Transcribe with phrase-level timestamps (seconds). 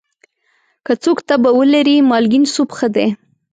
[0.85, 3.07] که څوک تبه ولري، مالګین سوپ ښه دی.